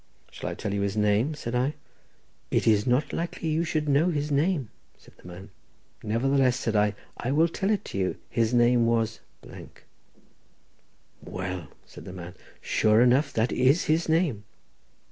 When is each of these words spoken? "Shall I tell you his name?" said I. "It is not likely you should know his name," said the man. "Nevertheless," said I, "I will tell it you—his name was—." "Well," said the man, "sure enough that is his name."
"Shall 0.31 0.49
I 0.49 0.55
tell 0.55 0.73
you 0.73 0.81
his 0.81 0.97
name?" 0.97 1.35
said 1.35 1.53
I. 1.53 1.75
"It 2.49 2.65
is 2.65 2.87
not 2.87 3.13
likely 3.13 3.49
you 3.49 3.63
should 3.63 3.87
know 3.87 4.09
his 4.09 4.31
name," 4.31 4.69
said 4.97 5.13
the 5.17 5.27
man. 5.27 5.51
"Nevertheless," 6.01 6.57
said 6.57 6.75
I, 6.75 6.95
"I 7.17 7.31
will 7.31 7.47
tell 7.47 7.69
it 7.69 7.93
you—his 7.93 8.51
name 8.51 8.87
was—." 8.87 9.19
"Well," 11.21 11.67
said 11.85 12.05
the 12.05 12.13
man, 12.13 12.33
"sure 12.61 13.03
enough 13.03 13.31
that 13.33 13.51
is 13.51 13.83
his 13.83 14.09
name." 14.09 14.43